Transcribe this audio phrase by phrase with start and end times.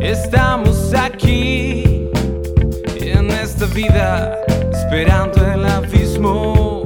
[0.00, 1.82] Estamos aquí
[3.00, 4.45] en esta vida
[4.86, 6.84] esperando el abismo.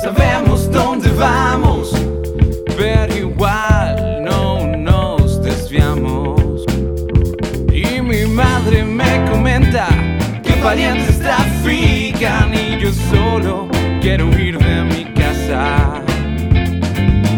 [0.00, 1.92] Sabemos dónde vamos,
[2.76, 6.64] pero igual no nos desviamos.
[7.72, 9.88] Y mi madre me comenta
[10.44, 13.68] que parientes trafican y yo solo
[14.00, 16.02] quiero huir de mi casa.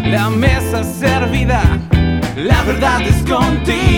[0.05, 1.63] La mesa servida,
[2.35, 3.88] la verdad es contigo.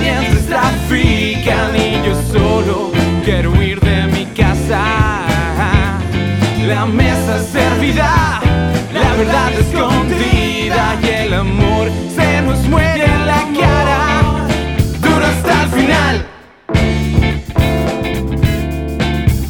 [0.00, 2.92] Que valientes trafican y yo solo
[3.24, 5.26] quiero huir de mi casa.
[6.66, 8.40] La mesa servida,
[8.92, 14.46] la verdad escondida y el amor se nos muere en la cara.
[15.00, 16.26] Duro hasta el final.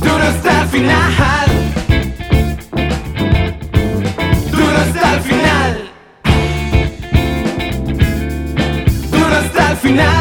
[0.01, 1.49] Duro hasta el final.
[4.51, 5.91] Duro hasta el final.
[9.11, 10.20] Duro hasta el final.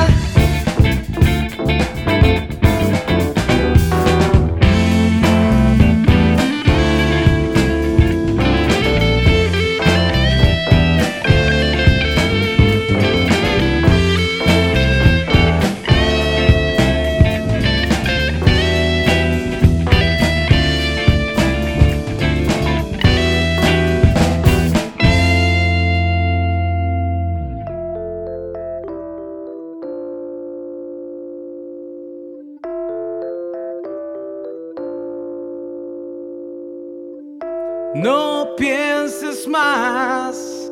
[37.96, 40.72] No pienses más.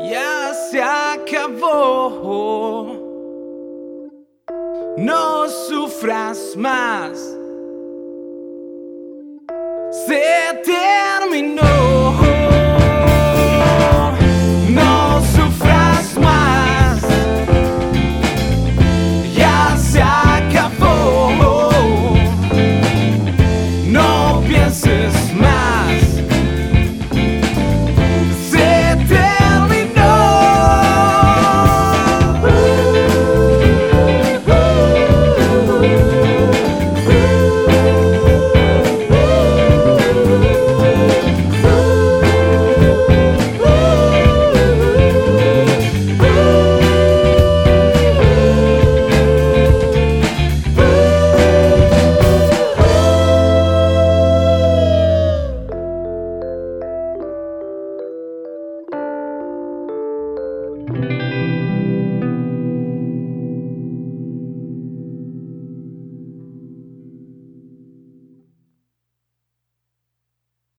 [0.00, 2.08] Ya se acabó.
[4.96, 7.38] No sufras más.